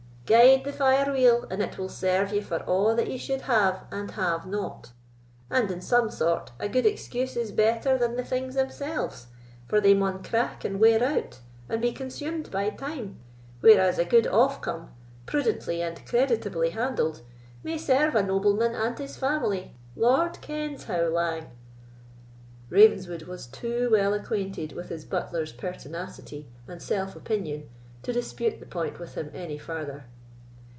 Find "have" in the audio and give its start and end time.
3.41-3.83, 4.11-4.45